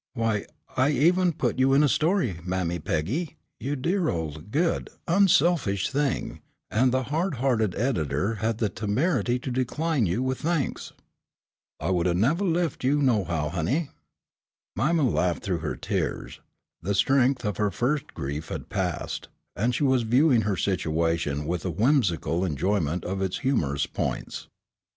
[0.15, 5.91] Why, I even put you in a story, Mammy Peggy, you dear old, good, unselfish
[5.91, 10.91] thing, and the hard hearted editor had the temerity to decline you with thanks."
[11.79, 13.91] "I wouldn't'a' nevah lef' you nohow, honey."
[14.75, 16.39] Mima laughed through her tears.
[16.81, 21.63] The strength of her first grief had passed, and she was viewing her situation with
[21.63, 24.47] a whimsical enjoyment of its humorous points.